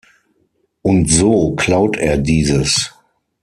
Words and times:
Und 0.81 1.11
so 1.11 1.55
klaut 1.55 1.95
er 1.95 2.17
dieses. 2.17 2.91